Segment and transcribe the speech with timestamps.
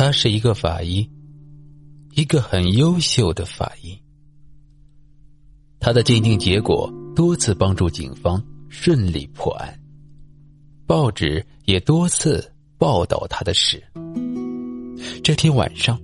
[0.00, 1.06] 他是一个法医，
[2.14, 4.00] 一个很优秀的法医。
[5.78, 9.78] 他的鉴定结果多次帮助警方顺利破案，
[10.86, 13.78] 报纸也多次报道他的事。
[15.22, 16.00] 这天晚上，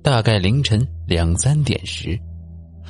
[0.00, 2.16] 大概凌晨两三点时，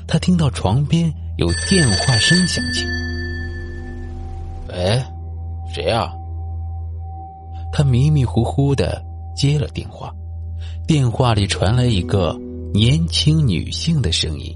[0.06, 2.84] 他听到床边有电话声响起。
[4.68, 5.02] 喂，
[5.74, 6.12] 谁啊？
[7.72, 9.02] 他迷迷糊糊的
[9.34, 10.14] 接了电话，
[10.86, 12.36] 电话里传来一个
[12.72, 14.54] 年轻女性的声音：“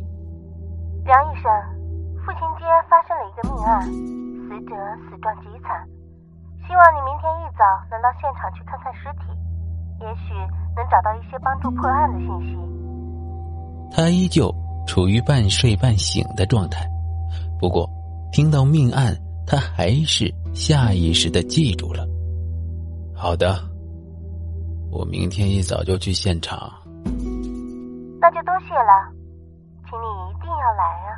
[1.05, 1.51] 梁医生，
[2.25, 4.75] 复兴街发生了一个命案，死者
[5.09, 5.87] 死状极惨，
[6.67, 9.25] 希望你明天一早能到现场去看看尸体，
[10.01, 10.35] 也许
[10.77, 12.59] 能找到一些帮助破案的信息。”
[13.91, 14.55] 他依旧
[14.87, 16.87] 处于半睡半醒的状态，
[17.59, 17.89] 不过
[18.33, 22.07] 听到命案，他还是下意识的记住了。
[23.15, 23.59] 好的，
[24.91, 26.73] 我明天一早就去现场。
[28.21, 29.13] 那就多谢了，
[29.89, 31.09] 请你一定要来啊！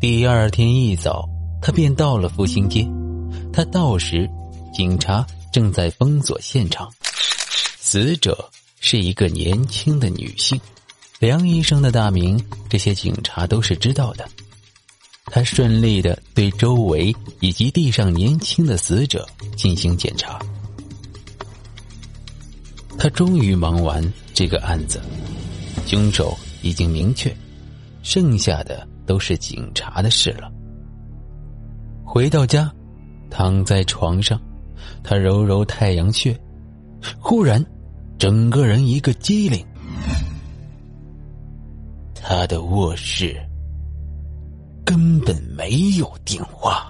[0.00, 1.28] 第二天一早，
[1.60, 2.88] 他便到了复兴街。
[3.52, 4.28] 他到时，
[4.72, 6.88] 警察正在封锁现场。
[7.02, 8.48] 死者
[8.80, 10.58] 是一个年轻的女性，
[11.18, 14.26] 梁医生的大名，这些警察都是知道的。
[15.26, 20.40] 他顺利的对周围以及地上年轻的死者进行检查。
[22.98, 24.02] 他终于忙完
[24.34, 25.00] 这个案子，
[25.86, 27.34] 凶手已经明确，
[28.02, 30.50] 剩下的都是警察的事了。
[32.04, 32.70] 回到家，
[33.30, 34.40] 躺在床上，
[35.02, 36.38] 他揉揉太阳穴，
[37.18, 37.64] 忽然，
[38.18, 39.64] 整个人一个机灵，
[42.14, 43.40] 他的卧室
[44.84, 46.89] 根本没有电话。